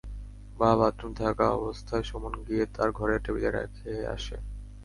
বাবা 0.59 0.75
বাথরুমে 0.81 1.17
থাকা 1.21 1.45
অবস্থায় 1.59 2.05
সুমন 2.09 2.33
গিয়ে 2.47 2.63
তাঁর 2.75 2.89
ঘরের 2.91 3.19
টেবিলে 3.25 3.49
রেখে 3.51 3.93
আসে। 4.15 4.35